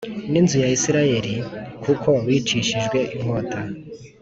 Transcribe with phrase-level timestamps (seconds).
[0.31, 1.35] n inzu ya Isirayeli
[1.83, 3.59] kuko bicishijwe inkota